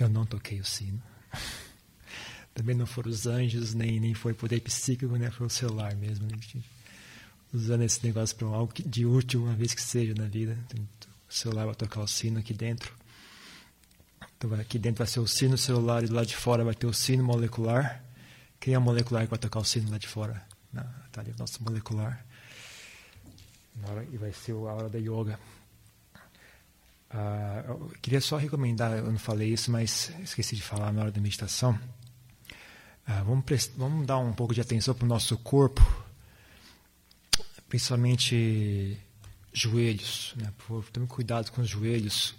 Eu 0.00 0.08
não 0.08 0.24
toquei 0.24 0.58
o 0.60 0.64
sino. 0.64 1.00
Também 2.54 2.74
não 2.74 2.86
foram 2.86 3.10
os 3.10 3.26
anjos, 3.26 3.74
nem, 3.74 4.00
nem 4.00 4.14
foi 4.14 4.34
poder 4.34 4.60
psíquico, 4.60 5.14
né? 5.16 5.30
Foi 5.30 5.46
o 5.46 5.50
celular 5.50 5.94
mesmo. 5.94 6.26
Né? 6.26 6.36
Usando 7.52 7.82
esse 7.82 8.04
negócio 8.04 8.34
para 8.36 8.48
algo 8.48 8.72
de 8.74 9.04
útil, 9.06 9.44
uma 9.44 9.54
vez 9.54 9.74
que 9.74 9.82
seja 9.82 10.14
na 10.14 10.26
vida. 10.26 10.58
O 11.28 11.32
celular 11.32 11.66
vai 11.66 11.74
tocar 11.74 12.00
o 12.00 12.08
sino 12.08 12.38
aqui 12.38 12.54
dentro. 12.54 12.94
Então, 14.36 14.52
aqui 14.54 14.78
dentro 14.78 14.98
vai 14.98 15.06
ser 15.06 15.20
o 15.20 15.28
sino 15.28 15.58
celular 15.58 16.02
e 16.02 16.06
do 16.06 16.14
lado 16.14 16.26
de 16.26 16.36
fora 16.36 16.64
vai 16.64 16.74
ter 16.74 16.86
o 16.86 16.94
sino 16.94 17.22
molecular. 17.22 18.02
Quem 18.58 18.74
é 18.74 18.78
molecular 18.78 19.24
que 19.24 19.30
vai 19.30 19.38
tocar 19.38 19.60
o 19.60 19.64
sino 19.64 19.90
lá 19.90 19.98
de 19.98 20.08
fora? 20.08 20.42
Está 21.06 21.20
ali 21.20 21.30
o 21.32 21.38
nosso 21.38 21.62
molecular. 21.62 22.24
E 24.12 24.16
vai 24.16 24.32
ser 24.32 24.52
a 24.52 24.56
hora 24.56 24.88
da 24.88 24.98
yoga. 24.98 25.38
Ah, 27.10 27.64
eu 27.66 27.92
queria 28.00 28.20
só 28.20 28.36
recomendar, 28.36 28.92
eu 28.92 29.10
não 29.10 29.18
falei 29.18 29.52
isso, 29.52 29.70
mas 29.70 30.12
esqueci 30.22 30.54
de 30.54 30.62
falar 30.62 30.92
na 30.92 31.02
hora 31.02 31.10
da 31.10 31.20
meditação. 31.20 31.78
Ah, 33.06 33.22
vamos, 33.24 33.44
vamos 33.76 34.06
dar 34.06 34.18
um 34.18 34.32
pouco 34.32 34.54
de 34.54 34.60
atenção 34.60 34.94
para 34.94 35.04
o 35.04 35.08
nosso 35.08 35.36
corpo, 35.38 35.82
principalmente 37.68 38.96
joelhos. 39.52 40.34
Né? 40.36 40.52
Tome 40.92 41.06
cuidado 41.08 41.50
com 41.50 41.60
os 41.60 41.68
joelhos. 41.68 42.36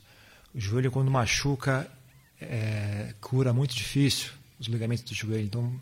O 0.54 0.60
joelho, 0.60 0.92
quando 0.92 1.12
machuca, 1.12 1.92
é, 2.40 3.14
cura 3.20 3.54
muito 3.54 3.76
difícil 3.76 4.32
os 4.60 4.68
ligamentos 4.68 5.04
do 5.04 5.14
joelho. 5.14 5.46
Então, 5.46 5.82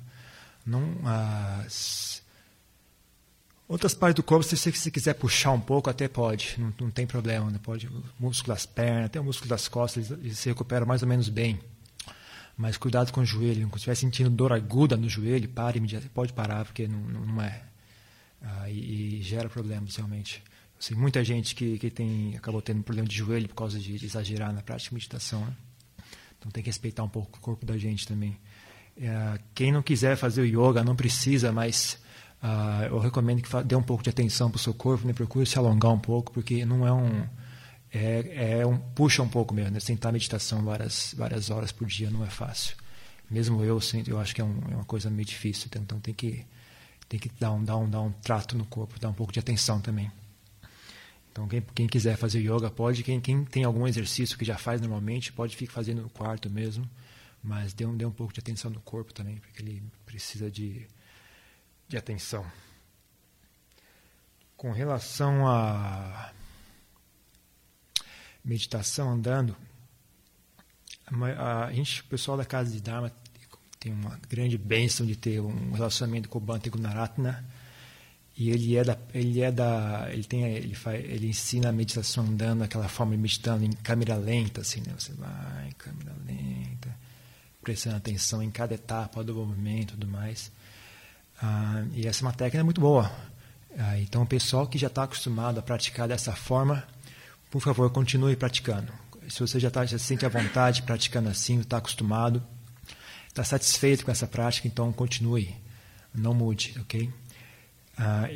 não, 0.66 0.82
as, 1.06 2.24
Outras 3.70 3.94
partes 3.94 4.16
do 4.16 4.24
corpo, 4.24 4.44
se 4.44 4.58
você 4.58 4.90
quiser 4.90 5.14
puxar 5.14 5.52
um 5.52 5.60
pouco, 5.60 5.92
até 5.92 6.08
pode, 6.08 6.56
não, 6.58 6.74
não 6.82 6.90
tem 6.90 7.06
problema. 7.06 7.52
Né? 7.52 7.60
Pode, 7.62 7.88
músculo 8.20 8.56
das 8.56 8.66
pernas, 8.66 9.06
até 9.06 9.20
o 9.20 9.24
músculo 9.24 9.48
das 9.48 9.68
costas, 9.68 10.10
eles, 10.10 10.40
se 10.40 10.50
recuperam 10.50 10.88
mais 10.88 11.04
ou 11.04 11.08
menos 11.08 11.30
bem. 11.30 11.60
Mas 12.58 12.78
cuidado 12.78 13.12
com 13.12 13.22
o 13.22 13.26
joelho. 13.26 13.62
Quando 13.68 13.76
estiver 13.76 13.94
sentindo 13.94 14.28
dor 14.32 14.52
aguda 14.52 14.98
no 14.98 15.08
joelho, 15.08 15.48
pare 15.48 15.80
pode 16.12 16.34
parar, 16.34 16.66
porque 16.66 16.88
não, 16.88 17.00
não 17.00 17.42
é. 17.44 17.62
Ah, 18.42 18.68
e, 18.72 19.20
e, 19.20 19.22
gera 19.22 19.48
problemas, 19.48 19.96
realmente. 19.96 20.44
Sei 20.80 20.98
muita 20.98 21.24
gente 21.24 21.54
que, 21.54 21.78
que 21.78 21.92
tem, 21.92 22.36
acabou 22.36 22.64
tendo 22.64 22.82
problema 22.82 23.08
de 23.08 23.16
joelho 23.16 23.48
por 23.48 23.56
causa 23.56 23.78
de, 23.78 24.00
de 24.00 24.06
exagerar 24.06 24.52
na 24.52 24.64
prática 24.64 24.90
de 24.90 24.96
meditação. 24.96 25.46
Né? 25.46 25.54
Então 26.40 26.52
tem 26.52 26.64
que 26.64 26.70
respeitar 26.72 27.04
um 27.04 27.10
pouco 27.10 27.38
o 27.38 27.40
corpo 27.40 27.68
da 27.68 27.78
gente 27.78 28.08
também. 28.08 28.36
É, 29.00 29.40
quem 29.54 29.72
não 29.72 29.84
quiser 29.84 30.16
fazer 30.16 30.42
o 30.42 30.46
yoga, 30.46 30.84
não 30.84 30.96
precisa, 30.96 31.52
mas 31.52 32.00
Uh, 32.42 32.86
eu 32.86 33.00
recomendo 33.00 33.42
que 33.42 33.64
dê 33.64 33.76
um 33.76 33.84
pouco 33.84 34.02
de 34.02 34.10
atenção 34.10 34.50
para 34.50 34.58
o 34.58 34.60
seu 34.60 34.74
corpo, 34.74 35.06
né? 35.06 35.12
procure 35.12 35.46
se 35.46 35.58
alongar 35.58 35.92
um 35.92 36.00
pouco, 36.00 36.32
porque 36.32 36.66
não 36.66 36.88
é 36.88 36.94
um. 36.94 37.28
É, 37.92 38.60
é 38.60 38.66
um 38.66 38.78
puxa 38.78 39.22
um 39.22 39.28
pouco 39.28 39.54
mesmo, 39.54 39.72
né? 39.72 39.80
Sentar 39.80 40.14
meditação 40.14 40.64
várias, 40.64 41.14
várias 41.18 41.50
horas 41.50 41.72
por 41.72 41.88
dia 41.88 42.10
não 42.10 42.24
é 42.24 42.30
fácil. 42.30 42.78
Mesmo 43.30 43.64
eu, 43.64 43.80
eu 44.08 44.20
acho 44.20 44.34
que 44.34 44.42
é, 44.42 44.44
um, 44.44 44.62
é 44.72 44.76
uma 44.76 44.86
coisa 44.86 45.10
meio 45.10 45.26
difícil, 45.26 45.68
então, 45.68 45.82
então 45.82 46.00
tem 46.00 46.14
que, 46.14 46.46
tem 47.08 47.20
que 47.20 47.30
dar, 47.40 47.52
um, 47.52 47.64
dar, 47.64 47.78
um, 47.78 47.90
dar 47.90 48.02
um 48.02 48.12
trato 48.12 48.58
no 48.58 48.66
corpo, 48.66 49.00
dar 49.00 49.10
um 49.10 49.14
pouco 49.14 49.34
de 49.34 49.40
atenção 49.40 49.82
também. 49.82 50.12
Então, 51.32 51.48
quem, 51.48 51.62
quem 51.74 51.88
quiser 51.88 52.18
fazer 52.18 52.40
yoga 52.40 52.70
pode, 52.70 53.04
quem, 53.04 53.20
quem 53.20 53.44
tem 53.44 53.64
algum 53.64 53.88
exercício 53.88 54.38
que 54.38 54.46
já 54.46 54.58
faz 54.58 54.82
normalmente, 54.82 55.32
pode 55.32 55.56
ficar 55.56 55.74
fazendo 55.74 56.02
no 56.02 56.10
quarto 56.10 56.50
mesmo, 56.50 56.90
mas 57.44 57.74
dê 57.74 57.86
um, 57.86 57.96
dê 57.96 58.06
um 58.06 58.12
pouco 58.12 58.34
de 58.34 58.40
atenção 58.40 58.72
no 58.72 58.82
corpo 58.82 59.14
também, 59.14 59.38
porque 59.38 59.62
ele 59.62 59.84
precisa 60.06 60.50
de 60.50 60.88
de 61.90 61.98
atenção. 61.98 62.46
Com 64.56 64.72
relação 64.72 65.48
a 65.48 66.32
meditação 68.46 69.10
andando, 69.10 69.56
a, 71.38 71.72
gente, 71.74 72.02
o 72.02 72.06
pessoal 72.06 72.38
da 72.38 72.46
casa 72.46 72.72
de 72.72 72.80
Dharma 72.80 73.12
tem 73.80 73.92
uma 73.92 74.20
grande 74.30 74.58
bênção 74.58 75.06
de 75.06 75.16
ter 75.16 75.40
um 75.40 75.72
relacionamento 75.72 76.30
com 76.30 76.38
o 76.38 76.42
Bhante 76.42 76.70
Gunaratna 76.70 77.46
e 78.38 78.50
ele 78.50 78.76
é 78.76 78.84
da 78.84 78.98
ele 79.14 79.42
é 79.42 79.52
da 79.52 80.08
ele 80.12 80.24
tem 80.26 80.44
ele 80.44 80.76
faz, 80.76 81.04
ele 81.04 81.28
ensina 81.28 81.70
a 81.70 81.72
meditação 81.72 82.26
andando 82.26 82.62
aquela 82.62 82.90
forma 82.90 83.14
de 83.14 83.22
meditando 83.22 83.64
em 83.64 83.72
câmera 83.72 84.16
lenta 84.16 84.62
assim 84.62 84.82
né 84.82 84.94
você 84.98 85.14
vai 85.14 85.70
em 85.70 85.72
câmera 85.72 86.14
lenta 86.26 86.94
prestando 87.62 87.96
atenção 87.96 88.44
em 88.44 88.52
cada 88.52 88.74
etapa 88.74 89.24
do 89.24 89.34
movimento 89.34 89.92
tudo 89.92 90.08
mais 90.08 90.52
ah, 91.42 91.86
e 91.94 92.08
essa 92.08 92.24
é 92.24 92.26
uma 92.26 92.34
técnica 92.34 92.64
muito 92.64 92.82
boa. 92.82 93.12
Ah, 93.78 93.98
então, 94.00 94.24
o 94.24 94.28
pessoal 94.28 94.68
que 94.68 94.78
já 94.78 94.88
está 94.88 95.04
acostumado 95.04 95.60
a 95.60 95.62
praticar 95.62 96.08
dessa 96.08 96.36
forma, 96.36 96.84
por 97.50 97.62
favor, 97.62 97.90
continue 97.92 98.36
praticando. 98.36 98.92
Se 99.30 99.40
você 99.40 99.60
já, 99.60 99.72
tá, 99.72 99.86
já 99.86 99.98
se 99.98 100.06
sente 100.06 100.26
à 100.26 100.30
vontade 100.30 100.82
praticando 100.82 101.30
assim, 101.30 101.60
está 101.60 101.78
acostumado, 101.78 102.44
está 103.28 103.44
satisfeito 103.44 104.04
com 104.04 104.12
essa 104.12 104.28
prática, 104.28 104.68
então 104.68 104.92
continue. 104.92 105.56
Não 106.14 106.34
mude, 106.34 106.76
ok? 106.82 107.10
Ah, 107.98 108.30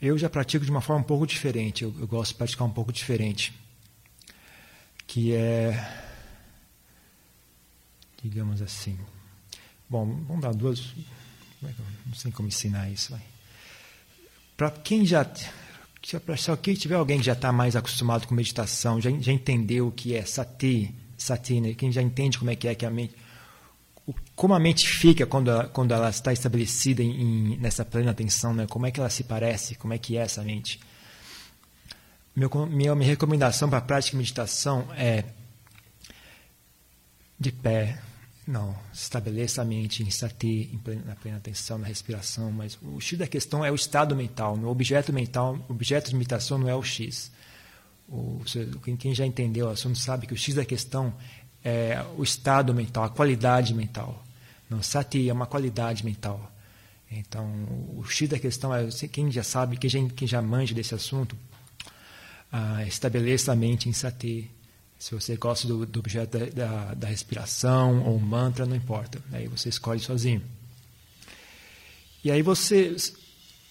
eu 0.00 0.18
já 0.18 0.28
pratico 0.28 0.64
de 0.64 0.70
uma 0.70 0.80
forma 0.80 1.00
um 1.02 1.06
pouco 1.06 1.26
diferente. 1.26 1.82
Eu, 1.82 1.94
eu 1.98 2.06
gosto 2.06 2.32
de 2.32 2.38
praticar 2.38 2.66
um 2.66 2.72
pouco 2.72 2.92
diferente. 2.92 3.52
Que 5.06 5.34
é. 5.34 6.12
Digamos 8.22 8.60
assim. 8.60 8.98
Bom, 9.88 10.06
vamos 10.26 10.42
dar 10.42 10.54
duas 10.54 10.94
não 12.06 12.14
sei 12.14 12.32
como 12.32 12.48
ensinar 12.48 12.90
isso. 12.90 13.14
Para 14.56 14.70
quem 14.70 15.04
já. 15.06 15.26
Se 16.04 16.20
quem 16.60 16.74
tiver 16.74 16.96
alguém 16.96 17.18
que 17.18 17.26
já 17.26 17.32
está 17.32 17.52
mais 17.52 17.76
acostumado 17.76 18.26
com 18.26 18.34
meditação, 18.34 19.00
já, 19.00 19.08
já 19.20 19.32
entendeu 19.32 19.86
o 19.86 19.92
que 19.92 20.16
é 20.16 20.24
sati, 20.24 20.92
sati 21.16 21.60
né? 21.60 21.74
quem 21.74 21.92
já 21.92 22.02
entende 22.02 22.38
como 22.38 22.50
é 22.50 22.56
que 22.56 22.66
é 22.66 22.74
que 22.74 22.84
a 22.84 22.90
mente. 22.90 23.14
Como 24.34 24.52
a 24.52 24.58
mente 24.58 24.88
fica 24.88 25.24
quando 25.24 25.50
ela, 25.50 25.68
quando 25.68 25.94
ela 25.94 26.10
está 26.10 26.32
estabelecida 26.32 27.04
em, 27.04 27.56
nessa 27.58 27.84
plena 27.84 28.10
atenção, 28.10 28.52
né? 28.52 28.66
como 28.66 28.84
é 28.84 28.90
que 28.90 28.98
ela 28.98 29.08
se 29.08 29.22
parece, 29.22 29.76
como 29.76 29.94
é 29.94 29.98
que 29.98 30.16
é 30.16 30.22
essa 30.22 30.42
mente. 30.42 30.80
Meu, 32.34 32.50
minha, 32.66 32.94
minha 32.96 33.08
recomendação 33.08 33.68
para 33.68 33.78
a 33.78 33.82
prática 33.82 34.12
de 34.12 34.16
meditação 34.16 34.88
é 34.96 35.24
de 37.38 37.52
pé, 37.52 37.98
não, 38.46 38.76
estabeleça 38.92 39.62
a 39.62 39.64
mente 39.64 40.02
em 40.02 40.10
sati, 40.10 40.68
em 40.72 40.78
plena, 40.78 41.02
na 41.06 41.14
plena 41.14 41.36
atenção, 41.36 41.78
na 41.78 41.86
respiração, 41.86 42.50
mas 42.50 42.76
o 42.82 43.00
X 43.00 43.16
da 43.18 43.26
questão 43.26 43.64
é 43.64 43.70
o 43.70 43.74
estado 43.74 44.16
mental. 44.16 44.56
O 44.56 44.68
objeto 44.68 45.12
mental, 45.12 45.64
objeto 45.68 46.10
de 46.10 46.16
meditação 46.16 46.58
não 46.58 46.68
é 46.68 46.74
o 46.74 46.82
X. 46.82 47.30
O, 48.08 48.42
quem 48.98 49.14
já 49.14 49.24
entendeu 49.24 49.66
o 49.66 49.70
assunto 49.70 49.98
sabe 49.98 50.26
que 50.26 50.34
o 50.34 50.36
X 50.36 50.56
da 50.56 50.64
questão 50.64 51.14
é 51.64 52.04
o 52.18 52.22
estado 52.24 52.74
mental, 52.74 53.04
a 53.04 53.08
qualidade 53.08 53.72
mental. 53.74 54.24
Não, 54.68 54.82
sati 54.82 55.28
é 55.28 55.32
uma 55.32 55.46
qualidade 55.46 56.04
mental. 56.04 56.50
Então, 57.10 57.46
o 57.96 58.04
X 58.04 58.28
da 58.28 58.38
questão 58.38 58.74
é 58.74 58.88
quem 59.10 59.30
já 59.30 59.44
sabe, 59.44 59.76
quem 59.76 59.88
já, 59.88 59.98
quem 60.16 60.26
já 60.26 60.42
manja 60.42 60.74
desse 60.74 60.94
assunto, 60.94 61.36
ah, 62.50 62.84
estabeleça 62.86 63.52
a 63.52 63.56
mente 63.56 63.88
em 63.88 63.92
sati 63.92 64.50
se 65.02 65.12
você 65.16 65.34
gosta 65.34 65.66
do, 65.66 65.84
do 65.84 65.98
objeto 65.98 66.38
da, 66.38 66.46
da, 66.46 66.94
da, 66.94 67.08
respiração 67.08 68.04
ou 68.04 68.20
mantra, 68.20 68.64
não 68.64 68.76
importa. 68.76 69.20
Aí 69.32 69.48
você 69.48 69.68
escolhe 69.68 69.98
sozinho. 69.98 70.40
E 72.22 72.30
aí 72.30 72.40
você. 72.40 72.94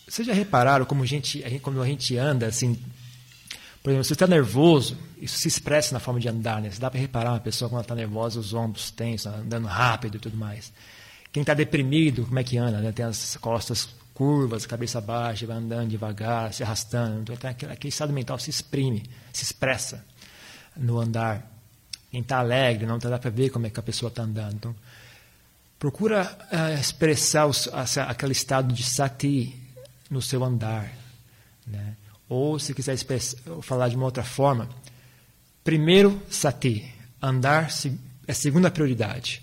Vocês 0.06 0.28
já 0.28 0.34
repararam 0.34 0.84
como 0.84 1.04
a 1.04 1.06
gente, 1.06 1.42
quando 1.62 1.82
a 1.82 1.88
gente 1.88 2.18
anda 2.18 2.48
assim. 2.48 2.78
Por 3.82 3.92
exemplo, 3.92 4.04
se 4.04 4.10
você 4.10 4.14
está 4.14 4.28
nervoso, 4.28 4.98
isso 5.22 5.38
se 5.38 5.48
expressa 5.48 5.94
na 5.94 6.02
forma 6.02 6.20
de 6.20 6.28
andar. 6.28 6.62
Né? 6.62 6.70
Você 6.70 6.82
dá 6.82 6.92
para 6.92 7.00
reparar 7.00 7.32
uma 7.32 7.40
pessoa 7.40 7.70
quando 7.70 7.84
está 7.84 7.96
nervosa, 7.96 8.38
os 8.38 8.54
ombros 8.54 8.92
tensos, 8.92 9.28
andando 9.28 9.68
rápido 9.68 10.18
e 10.18 10.20
tudo 10.20 10.36
mais. 10.36 10.74
Quem 11.32 11.44
está 11.44 11.54
deprimido, 11.54 12.26
como 12.26 12.40
é 12.40 12.44
que 12.44 12.58
anda? 12.58 12.82
Né? 12.82 12.92
Tem 12.92 13.06
as 13.06 13.38
costas 13.38 13.88
curvas, 14.14 14.66
cabeça 14.66 15.00
baixa, 15.00 15.48
vai 15.48 15.56
andando 15.56 15.92
devagar, 15.92 16.54
se 16.54 16.62
arrastando. 16.62 17.32
Então, 17.32 17.50
aquele 17.50 17.88
estado 17.88 18.12
mental 18.12 18.38
se 18.38 18.50
exprime, 18.50 19.04
se 19.32 19.46
expressa 19.46 20.11
no 20.76 21.00
andar. 21.00 21.50
Quem 22.10 22.22
está 22.22 22.40
alegre, 22.40 22.86
não 22.86 22.98
dá 22.98 23.18
para 23.18 23.30
ver 23.30 23.50
como 23.50 23.68
é 23.68 23.70
que 23.70 23.80
a 23.80 23.84
pessoa 23.84 24.10
está 24.10 24.24
andando. 24.24 24.54
Então, 24.56 24.76
procura 25.80 26.38
uh, 26.52 26.80
expressar 26.80 27.46
os, 27.46 27.70
aquele 28.08 28.34
estado 28.34 28.74
de 28.74 28.84
sati 28.84 29.56
no 30.10 30.22
seu 30.22 30.44
andar. 30.44 30.92
Né? 31.66 31.96
Ou, 32.28 32.60
se 32.60 32.74
quiser 32.74 32.98
falar 33.62 33.90
de 33.90 33.96
uma 33.96 34.06
outra 34.06 34.24
forma, 34.24 34.70
primeiro 35.64 36.22
sati, 36.30 36.94
andar 37.22 37.70
é 38.28 38.32
a 38.32 38.36
segunda 38.36 38.70
prioridade. 38.70 39.42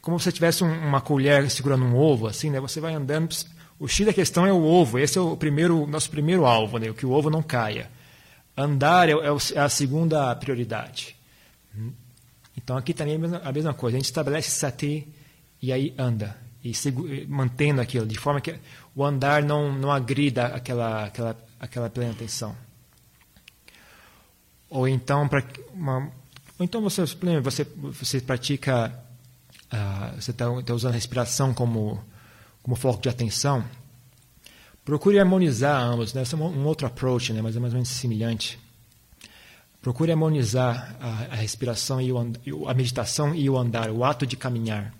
Como 0.00 0.18
se 0.18 0.24
você 0.24 0.32
tivesse 0.32 0.62
um, 0.62 0.72
uma 0.86 1.00
colher 1.00 1.50
segurando 1.50 1.84
um 1.84 1.96
ovo, 1.96 2.26
assim, 2.26 2.50
né? 2.50 2.60
você 2.60 2.80
vai 2.80 2.94
andando. 2.94 3.34
O 3.78 3.88
X 3.88 4.06
da 4.06 4.12
questão 4.12 4.46
é 4.46 4.52
o 4.52 4.62
ovo, 4.62 4.98
esse 4.98 5.18
é 5.18 5.20
o 5.20 5.36
primeiro, 5.36 5.86
nosso 5.86 6.10
primeiro 6.10 6.46
alvo, 6.46 6.78
né? 6.78 6.92
que 6.92 7.04
o 7.04 7.10
ovo 7.10 7.28
não 7.30 7.42
caia. 7.42 7.90
Andar 8.56 9.08
é, 9.08 9.12
é, 9.12 9.54
é 9.54 9.60
a 9.60 9.68
segunda 9.68 10.34
prioridade. 10.36 11.14
Então 12.56 12.76
aqui 12.76 12.94
também 12.94 13.14
é 13.14 13.48
a 13.48 13.52
mesma 13.52 13.74
coisa. 13.74 13.96
A 13.96 14.00
gente 14.00 14.06
estabelece 14.06 14.50
sati 14.50 15.06
e 15.60 15.72
aí 15.72 15.94
anda. 15.98 16.36
E 16.64 16.72
mantendo 17.28 17.80
aquilo, 17.80 18.06
de 18.06 18.18
forma 18.18 18.40
que 18.40 18.58
o 18.94 19.04
andar 19.04 19.42
não, 19.44 19.72
não 19.72 19.92
agrida 19.92 20.46
aquela, 20.46 21.04
aquela, 21.04 21.36
aquela 21.60 21.88
plena 21.88 22.10
atenção. 22.10 22.56
Ou 24.68 24.88
então, 24.88 25.28
para 25.28 25.44
Ou 26.58 26.64
então 26.64 26.82
você, 26.82 27.04
você, 27.40 27.64
você 27.64 28.20
pratica, 28.20 28.92
uh, 29.72 30.20
você 30.20 30.32
está 30.32 30.46
tá 30.62 30.74
usando 30.74 30.90
a 30.90 30.94
respiração 30.94 31.54
como, 31.54 32.02
como 32.62 32.74
foco 32.74 33.00
de 33.00 33.08
atenção, 33.08 33.64
procure 34.86 35.18
harmonizar 35.18 35.82
ambos. 35.82 36.14
Né? 36.14 36.22
Esse 36.22 36.34
é 36.34 36.38
um, 36.38 36.64
outro 36.64 36.86
approach, 36.86 37.32
né? 37.32 37.42
mas 37.42 37.56
é 37.56 37.60
mais 37.60 37.74
ou 37.74 37.76
menos 37.76 37.90
semelhante. 37.90 38.58
Procure 39.82 40.10
harmonizar 40.12 40.96
a, 41.00 41.08
a 41.32 41.34
respiração 41.34 42.00
e 42.00 42.10
o, 42.12 42.68
a 42.68 42.72
meditação 42.72 43.34
e 43.34 43.50
o 43.50 43.58
andar, 43.58 43.90
o 43.90 44.04
ato 44.04 44.26
de 44.26 44.36
caminhar, 44.36 44.94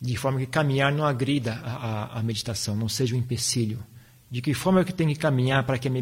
de 0.00 0.16
forma 0.16 0.40
que 0.40 0.46
caminhar 0.46 0.92
não 0.92 1.06
agrida 1.06 1.54
a, 1.64 2.16
a, 2.16 2.18
a 2.18 2.22
meditação, 2.22 2.76
não 2.76 2.88
seja 2.88 3.14
um 3.14 3.18
empecilho. 3.18 3.82
De 4.30 4.42
que 4.42 4.52
forma 4.54 4.80
é 4.80 4.84
que 4.84 4.92
tem 4.92 5.08
que 5.08 5.16
caminhar 5.16 5.64
para 5.64 5.78
que 5.78 5.88
a, 5.88 5.92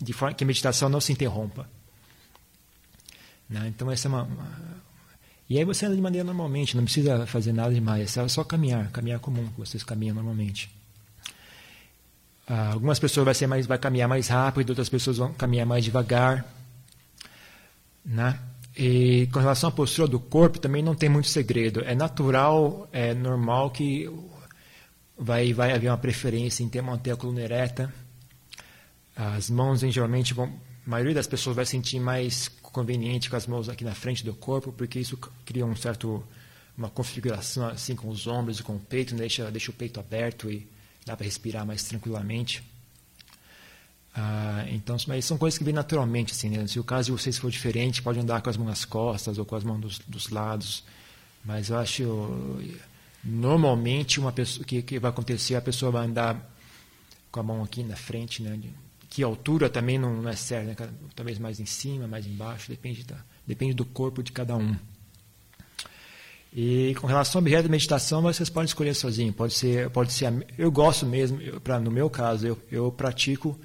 de 0.00 0.12
forma 0.12 0.34
que 0.34 0.42
a 0.42 0.46
meditação 0.46 0.88
não 0.88 1.00
se 1.00 1.12
interrompa? 1.12 1.68
Né? 3.48 3.66
Então 3.68 3.90
essa 3.90 4.06
é 4.06 4.10
uma, 4.10 4.22
uma, 4.22 4.48
e 5.48 5.58
aí 5.58 5.64
você 5.64 5.86
anda 5.86 5.96
de 5.96 6.02
maneira 6.02 6.24
normalmente, 6.24 6.76
não 6.76 6.84
precisa 6.84 7.26
fazer 7.26 7.52
nada 7.52 7.72
demais, 7.72 8.16
é 8.16 8.28
só 8.28 8.44
caminhar, 8.44 8.90
caminhar 8.90 9.18
comum 9.18 9.46
que 9.48 9.58
vocês 9.58 9.82
caminham 9.82 10.14
normalmente. 10.14 10.77
Ah, 12.48 12.72
algumas 12.72 12.98
pessoas 12.98 13.26
vai 13.26 13.34
ser 13.34 13.46
mais, 13.46 13.66
vai 13.66 13.78
caminhar 13.78 14.08
mais 14.08 14.28
rápido, 14.28 14.70
outras 14.70 14.88
pessoas 14.88 15.18
vão 15.18 15.34
caminhar 15.34 15.66
mais 15.66 15.84
devagar. 15.84 16.44
Né? 18.04 18.38
E 18.76 19.28
com 19.32 19.38
relação 19.38 19.68
à 19.68 19.72
postura 19.72 20.08
do 20.08 20.18
corpo, 20.18 20.58
também 20.58 20.82
não 20.82 20.94
tem 20.94 21.08
muito 21.08 21.28
segredo. 21.28 21.82
É 21.84 21.94
natural, 21.94 22.88
é 22.90 23.12
normal 23.12 23.70
que 23.70 24.08
vai, 25.16 25.52
vai 25.52 25.72
haver 25.72 25.90
uma 25.90 25.98
preferência 25.98 26.62
em 26.62 26.68
ter 26.68 26.80
manter 26.80 27.10
a 27.10 27.16
coluna 27.16 27.42
ereta. 27.42 27.92
As 29.14 29.50
mãos, 29.50 29.80
geralmente, 29.80 30.32
vão, 30.32 30.46
a 30.86 30.90
maioria 30.90 31.14
das 31.14 31.26
pessoas 31.26 31.54
vai 31.56 31.66
sentir 31.66 32.00
mais 32.00 32.48
conveniente 32.62 33.28
com 33.28 33.36
as 33.36 33.46
mãos 33.46 33.68
aqui 33.68 33.84
na 33.84 33.94
frente 33.94 34.24
do 34.24 34.32
corpo, 34.32 34.72
porque 34.72 34.98
isso 34.98 35.18
cria 35.44 35.66
um 35.66 35.76
certo 35.76 36.24
uma 36.76 36.88
configuração 36.88 37.66
assim 37.66 37.96
com 37.96 38.08
os 38.08 38.28
ombros 38.28 38.60
e 38.60 38.62
com 38.62 38.76
o 38.76 38.78
peito, 38.78 39.12
deixa, 39.16 39.50
deixa 39.50 39.72
o 39.72 39.74
peito 39.74 39.98
aberto 39.98 40.48
e 40.48 40.64
dá 41.08 41.16
para 41.16 41.24
respirar 41.24 41.66
mais 41.66 41.82
tranquilamente. 41.82 42.62
Ah, 44.14 44.64
então, 44.68 44.96
mas 45.06 45.24
são 45.24 45.38
coisas 45.38 45.56
que 45.58 45.64
vêm 45.64 45.74
naturalmente. 45.74 46.32
Assim, 46.32 46.50
né? 46.50 46.66
Se 46.66 46.78
o 46.78 46.84
caso 46.84 47.06
de 47.06 47.12
vocês 47.12 47.38
for 47.38 47.50
diferente, 47.50 48.02
pode 48.02 48.18
andar 48.18 48.40
com 48.42 48.50
as 48.50 48.56
mãos 48.56 48.68
nas 48.68 48.84
costas 48.84 49.38
ou 49.38 49.44
com 49.44 49.56
as 49.56 49.64
mãos 49.64 49.80
dos, 49.80 49.98
dos 50.00 50.28
lados. 50.28 50.84
Mas 51.44 51.70
eu 51.70 51.78
acho, 51.78 52.60
normalmente, 53.22 54.20
uma 54.20 54.32
pessoa 54.32 54.64
que, 54.64 54.82
que 54.82 54.98
vai 54.98 55.10
acontecer, 55.10 55.54
a 55.54 55.62
pessoa 55.62 55.90
vai 55.90 56.06
andar 56.06 56.54
com 57.30 57.40
a 57.40 57.42
mão 57.42 57.62
aqui 57.62 57.82
na 57.82 57.96
frente, 57.96 58.42
né? 58.42 58.58
que 59.08 59.22
altura 59.22 59.70
também 59.70 59.98
não, 59.98 60.22
não 60.22 60.28
é 60.28 60.36
certo, 60.36 60.66
né? 60.66 60.90
talvez 61.14 61.38
mais 61.38 61.58
em 61.60 61.64
cima, 61.64 62.06
mais 62.06 62.26
embaixo, 62.26 62.68
depende, 62.68 63.04
da, 63.04 63.16
depende 63.46 63.72
do 63.72 63.84
corpo 63.84 64.22
de 64.22 64.32
cada 64.32 64.56
um. 64.56 64.76
E 66.60 66.92
com 66.96 67.06
relação 67.06 67.38
ao 67.38 67.42
objeto 67.44 67.66
de 67.66 67.70
meditação, 67.70 68.20
vocês 68.20 68.50
podem 68.50 68.66
escolher 68.66 68.92
sozinho. 68.92 69.32
Pode 69.32 69.54
ser, 69.54 69.88
pode 69.90 70.12
ser. 70.12 70.44
Eu 70.58 70.72
gosto 70.72 71.06
mesmo, 71.06 71.38
no 71.80 71.88
meu 71.88 72.10
caso, 72.10 72.48
eu, 72.48 72.58
eu 72.68 72.90
pratico 72.90 73.56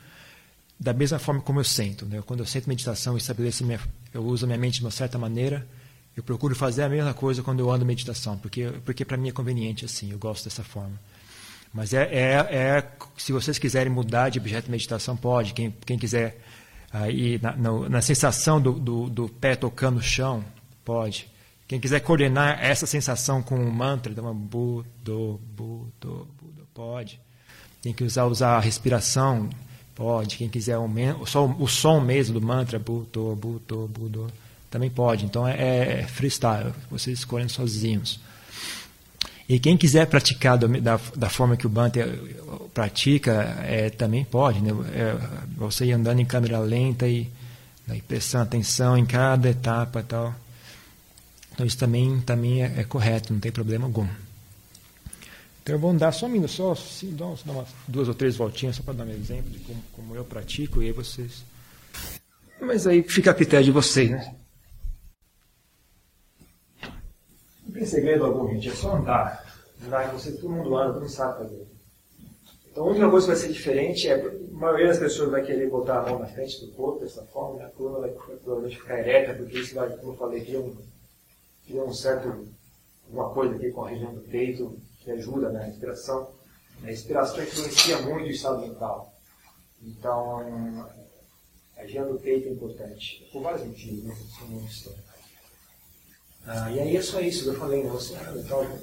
da 0.80 0.94
mesma 0.94 1.18
forma 1.18 1.42
como 1.42 1.60
eu 1.60 1.64
sento. 1.64 2.06
Né? 2.06 2.22
Quando 2.24 2.42
eu 2.42 2.46
sento 2.46 2.70
meditação, 2.70 3.18
estabeleço 3.18 3.66
minha, 3.66 3.80
eu 4.14 4.24
uso 4.24 4.46
a 4.46 4.48
minha 4.48 4.60
mente 4.60 4.76
de 4.76 4.86
uma 4.86 4.92
certa 4.92 5.18
maneira. 5.18 5.68
Eu 6.16 6.22
procuro 6.22 6.56
fazer 6.56 6.84
a 6.84 6.90
mesma 6.90 7.16
coisa 7.16 7.42
quando 7.42 7.62
eu 7.62 7.72
ando 7.72 7.84
meditação, 7.84 8.38
porque 8.38 8.72
porque 8.86 9.04
para 9.04 9.18
mim 9.18 9.30
é 9.30 9.32
conveniente 9.32 9.84
assim. 9.84 10.12
Eu 10.12 10.20
gosto 10.20 10.44
dessa 10.44 10.64
forma. 10.64 11.02
Mas 11.74 11.96
é, 11.96 12.04
é, 12.04 12.34
é, 12.52 12.92
se 13.18 13.32
vocês 13.34 13.58
quiserem 13.58 13.92
mudar 13.92 14.30
de 14.30 14.38
objeto 14.38 14.66
de 14.66 14.72
meditação, 14.72 15.18
pode. 15.18 15.56
Quem, 15.56 15.76
quem 15.84 15.98
quiser 15.98 16.40
aí 16.92 17.40
na, 17.42 17.56
na, 17.58 17.90
na 17.90 18.02
sensação 18.04 18.62
do, 18.62 18.74
do, 18.74 19.10
do, 19.10 19.30
pé 19.30 19.56
tocando 19.56 19.98
o 19.98 20.04
chão, 20.04 20.46
pode. 20.86 21.33
Quem 21.74 21.80
quiser 21.80 22.02
coordenar 22.02 22.64
essa 22.64 22.86
sensação 22.86 23.42
com 23.42 23.56
um 23.56 23.72
mantra, 23.72 24.12
então 24.12 24.26
uma 24.26 24.32
bu, 24.32 24.86
do, 25.04 25.40
bu, 25.56 25.92
do, 26.00 26.28
do, 26.40 26.68
pode. 26.72 27.20
Quem 27.82 27.92
quiser 27.92 28.22
usar 28.26 28.58
a 28.58 28.60
respiração, 28.60 29.50
pode. 29.96 30.38
Quem 30.38 30.48
quiser 30.48 30.78
o, 30.78 30.88
o, 31.20 31.26
som, 31.26 31.56
o 31.58 31.68
som 31.68 32.00
mesmo 32.00 32.40
do 32.40 32.46
mantra, 32.46 32.78
bu, 32.78 33.08
do, 33.12 33.36
bu, 33.36 33.60
do, 33.68 33.88
do, 33.88 34.28
também 34.70 34.92
pode. 34.92 35.26
Então 35.26 35.48
é, 35.48 36.02
é 36.02 36.04
freestyle, 36.04 36.72
vocês 36.92 37.18
escolhem 37.18 37.50
sozinhos. 37.50 38.20
E 39.50 39.58
quem 39.58 39.76
quiser 39.76 40.06
praticar 40.06 40.60
da, 40.60 41.00
da 41.16 41.28
forma 41.28 41.58
que 41.58 41.66
o 41.66 41.70
Bante 41.72 42.02
pratica, 42.72 43.32
é, 43.64 43.90
também 43.90 44.24
pode. 44.24 44.62
Né? 44.62 44.70
É, 44.94 45.18
você 45.58 45.86
ir 45.86 45.94
andando 45.94 46.20
em 46.20 46.26
câmera 46.26 46.60
lenta 46.60 47.08
e 47.08 47.28
né, 47.88 48.00
prestando 48.08 48.44
atenção 48.44 48.96
em 48.96 49.08
cada 49.08 49.50
etapa 49.50 50.02
e 50.02 50.04
tal. 50.04 50.43
Então 51.54 51.66
isso 51.66 51.78
também, 51.78 52.20
também 52.22 52.64
é, 52.64 52.82
é, 52.82 52.84
correto, 52.84 53.32
não 53.32 53.40
tem 53.40 53.52
problema 53.52 53.86
algum. 53.86 54.08
Então 55.62 55.76
eu 55.76 55.80
vou 55.80 55.94
dar 55.94 56.12
só 56.12 56.26
um 56.26 56.30
minuto, 56.30 56.52
só, 56.52 56.76
só 56.76 57.06
dar 57.12 57.26
umas 57.26 57.70
duas 57.88 58.08
ou 58.08 58.14
três 58.14 58.36
voltinhas 58.36 58.76
só 58.76 58.84
para 58.84 58.96
dar 58.96 59.06
um 59.06 59.12
exemplo 59.12 59.50
de 59.50 59.60
como, 59.60 59.84
como 59.94 60.16
eu 60.16 60.26
pratico 60.26 60.82
e 60.82 60.88
aí 60.88 60.92
vocês. 60.92 61.46
Mas 62.60 62.88
aí 62.88 63.04
fica 63.04 63.32
a 63.32 63.34
critério 63.34 63.66
de 63.66 63.72
vocês, 63.72 64.10
né? 64.10 64.36
Não 67.66 67.74
tem 67.74 67.86
segredo 67.86 68.26
algum, 68.26 68.50
gente. 68.50 68.70
É 68.70 68.74
só 68.74 68.96
andar. 68.96 69.44
Andar 69.86 70.12
você, 70.12 70.32
todo 70.34 70.50
mundo 70.50 70.76
anda, 70.76 70.94
todo 70.94 71.02
mundo 71.02 71.12
sabe 71.12 71.44
fazer. 71.44 71.68
Então, 72.72 72.86
a 72.86 72.90
única 72.90 73.10
coisa 73.10 73.28
que 73.28 73.34
vai 73.34 73.42
ser 73.42 73.54
diferente 73.54 74.08
é 74.08 74.16
a 74.16 74.58
maioria 74.58 74.88
das 74.88 74.98
pessoas 74.98 75.30
vai 75.30 75.44
querer 75.44 75.70
botar 75.70 76.00
a 76.00 76.10
mão 76.10 76.20
na 76.20 76.26
frente 76.26 76.60
do 76.66 76.72
corpo 76.72 77.02
dessa 77.02 77.22
forma, 77.26 77.60
né? 77.60 77.66
a 77.66 77.70
coluna 77.70 78.00
vai 78.00 78.10
provavelmente 78.10 78.80
ficar 78.80 79.00
ereta, 79.00 79.34
porque 79.36 79.60
isso 79.60 79.76
vai, 79.76 79.90
como 79.98 80.14
eu 80.14 80.18
falei, 80.18 80.42
cria 80.42 80.60
um, 80.60 80.76
cria 81.66 81.84
um 81.84 81.94
certo, 81.94 82.48
alguma 83.06 83.30
coisa 83.34 83.56
aqui 83.56 83.72
com 83.72 83.86
a 83.86 83.90
região 83.90 84.14
do 84.14 84.22
peito 84.22 84.80
que 85.00 85.12
ajuda 85.12 85.52
na 85.52 85.64
respiração. 85.64 86.32
A 86.82 86.88
respiração 86.88 87.44
influencia 87.44 88.02
muito 88.02 88.28
o 88.28 88.32
estado 88.32 88.62
mental. 88.62 89.14
Então, 89.82 90.90
a 91.78 91.82
região 91.82 92.12
do 92.12 92.20
peito 92.20 92.48
é 92.48 92.52
importante, 92.52 93.28
por 93.32 93.42
vários 93.42 93.68
motivos, 93.68 94.04
né? 94.04 94.14
Isso 94.14 94.42
é 94.42 94.46
uma 94.46 94.70
história. 94.70 95.04
Ah, 96.46 96.72
e 96.72 96.80
aí 96.80 96.98
é 96.98 97.02
só 97.02 97.20
isso 97.22 97.44
que 97.44 97.50
eu 97.50 97.60
falei, 97.60 97.84
né? 97.84 97.90
Você 97.90 98.14
então, 98.36 98.80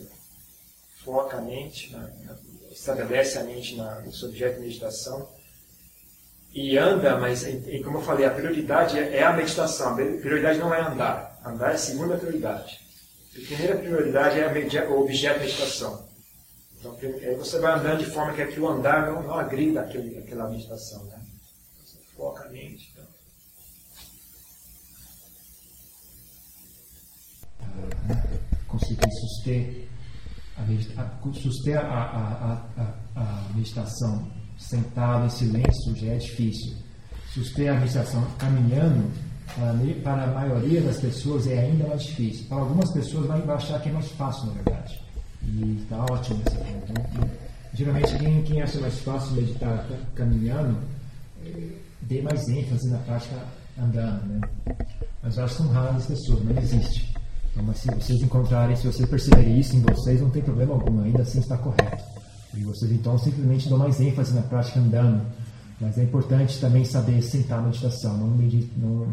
foca 1.04 1.38
a 1.38 1.42
mente, 1.42 1.92
né? 1.92 2.38
estabelece 2.70 3.38
a 3.38 3.44
mente 3.44 3.76
na, 3.76 4.00
no 4.00 4.12
seu 4.12 4.28
objeto 4.28 4.56
de 4.56 4.66
meditação 4.66 5.28
e 6.52 6.76
anda, 6.76 7.16
mas 7.18 7.44
e, 7.44 7.82
como 7.82 7.98
eu 7.98 8.02
falei, 8.02 8.26
a 8.26 8.30
prioridade 8.30 8.98
é, 8.98 9.18
é 9.18 9.22
a 9.22 9.32
meditação. 9.32 9.92
A 9.92 9.94
prioridade 9.94 10.58
não 10.58 10.74
é 10.74 10.80
andar. 10.80 11.29
Andar 11.44 11.72
a 11.72 11.78
segunda 11.78 12.16
prioridade. 12.16 12.80
A 13.30 13.46
primeira 13.46 13.76
prioridade 13.76 14.40
é 14.40 14.88
o 14.88 15.00
objeto 15.00 15.40
de 15.40 15.46
meditação. 15.46 16.08
Então, 16.78 16.96
aí 17.00 17.34
você 17.34 17.58
vai 17.58 17.78
andando 17.78 18.04
de 18.04 18.10
forma 18.10 18.32
que 18.32 18.42
aquilo 18.42 18.68
andar 18.68 19.06
não, 19.06 19.22
não 19.22 19.38
agrida 19.38 19.82
aquele, 19.82 20.18
aquela 20.18 20.48
meditação. 20.48 21.04
Né? 21.04 21.20
Você 21.84 21.98
foca 22.16 22.44
a 22.44 22.48
mente. 22.48 22.90
Então. 22.92 23.10
conseguir 28.66 29.10
suster 29.12 29.88
a, 30.56 31.32
suster 31.32 31.78
a, 31.78 31.82
a, 31.82 32.52
a, 32.76 32.94
a, 33.16 33.52
meditação 33.54 34.30
sentado 34.58 35.26
em 35.26 35.30
silêncio 35.30 35.96
já 35.96 36.12
é 36.12 36.16
difícil. 36.16 36.76
Suster 37.32 37.72
a 37.72 37.80
meditação 37.80 38.24
caminhando, 38.38 39.10
para, 40.02 40.24
a 40.24 40.26
maioria 40.28 40.80
das 40.80 40.98
pessoas 40.98 41.46
é 41.46 41.58
ainda 41.58 41.88
mais 41.88 42.02
difícil. 42.02 42.46
Para 42.48 42.58
algumas 42.58 42.90
pessoas 42.92 43.26
vai 43.26 43.40
achar 43.48 43.80
que 43.80 43.88
é 43.88 43.92
mais 43.92 44.10
fácil, 44.12 44.46
na 44.46 44.52
verdade. 44.54 45.00
E 45.42 45.78
está 45.82 46.04
ótimo 46.10 46.42
esse 46.46 46.56
ponto. 46.56 46.92
Então, 46.92 47.30
geralmente, 47.74 48.18
quem, 48.18 48.42
quem 48.42 48.62
acha 48.62 48.80
mais 48.80 48.98
fácil 49.00 49.36
meditar 49.36 49.86
caminhando, 50.14 50.78
é, 51.44 51.68
dê 52.02 52.22
mais 52.22 52.48
ênfase 52.48 52.90
na 52.90 52.98
prática 52.98 53.36
andando. 53.78 54.26
Né? 54.26 54.40
Mas 55.22 55.38
acho 55.38 55.56
que 55.56 55.62
são 55.62 55.72
raras 55.72 55.96
as 55.96 56.06
pessoas, 56.06 56.44
não 56.44 56.58
existe. 56.58 57.14
Então, 57.50 57.64
mas 57.64 57.78
se 57.78 57.88
vocês 57.88 58.22
encontrarem, 58.22 58.76
se 58.76 58.86
vocês 58.86 59.08
perceberem 59.08 59.58
isso 59.58 59.76
em 59.76 59.80
vocês, 59.80 60.20
não 60.20 60.30
tem 60.30 60.42
problema 60.42 60.74
algum, 60.74 61.02
ainda 61.02 61.22
assim 61.22 61.40
está 61.40 61.56
correto. 61.56 62.04
E 62.54 62.62
vocês 62.62 62.90
então 62.90 63.18
simplesmente 63.18 63.68
dão 63.68 63.78
mais 63.78 64.00
ênfase 64.00 64.34
na 64.34 64.42
prática 64.42 64.80
andando. 64.80 65.24
Mas 65.80 65.96
é 65.96 66.02
importante 66.02 66.60
também 66.60 66.84
saber 66.84 67.22
sentar 67.22 67.60
a 67.60 67.62
meditação. 67.62 68.16
Não, 68.18 68.28
medita, 68.28 68.70
não, 68.76 69.08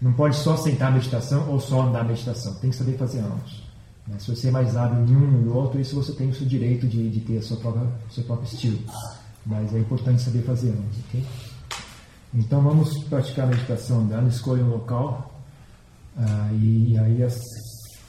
não 0.00 0.12
pode 0.12 0.36
só 0.36 0.56
sentar 0.56 0.88
a 0.88 0.94
meditação 0.94 1.50
ou 1.50 1.60
só 1.60 1.82
andar 1.82 2.00
a 2.00 2.04
meditação. 2.04 2.54
Tem 2.54 2.70
que 2.70 2.76
saber 2.76 2.96
fazer 2.96 3.20
ambos. 3.20 3.62
Né? 4.06 4.16
Se 4.18 4.34
você 4.34 4.48
é 4.48 4.50
mais 4.50 4.76
hábil 4.76 5.04
em 5.04 5.16
um 5.16 5.36
ou 5.36 5.42
no 5.42 5.54
outro, 5.54 5.80
isso 5.80 5.94
você 5.94 6.12
tem 6.12 6.30
o 6.30 6.34
seu 6.34 6.46
direito 6.46 6.86
de, 6.86 7.10
de 7.10 7.20
ter 7.20 7.38
a 7.38 7.42
sua 7.42 7.58
própria, 7.58 7.86
seu 8.10 8.24
próprio 8.24 8.46
estilo. 8.46 8.78
Mas 9.44 9.74
é 9.74 9.78
importante 9.78 10.22
saber 10.22 10.42
fazer 10.42 10.70
ambos, 10.70 10.98
ok? 11.06 11.24
Então 12.34 12.60
vamos 12.62 12.98
praticar 13.04 13.46
a 13.46 13.48
meditação 13.48 14.00
andando. 14.00 14.28
Escolha 14.28 14.64
um 14.64 14.70
local 14.70 15.36
ah, 16.16 16.50
e 16.52 16.96
aí 16.98 17.22
às 17.22 17.38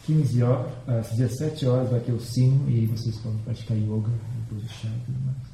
15 0.06 0.44
horas, 0.44 0.72
às 0.88 1.10
17 1.18 1.66
horas 1.66 1.90
vai 1.90 2.00
ter 2.00 2.14
o 2.14 2.20
sino 2.20 2.70
e 2.70 2.86
vocês 2.88 3.18
podem 3.18 3.40
praticar 3.40 3.78
yoga 3.78 4.10
depois 4.40 4.64
do 4.64 4.70
chá 4.70 4.88
e 4.88 5.06
tudo 5.06 5.20
mais. 5.26 5.47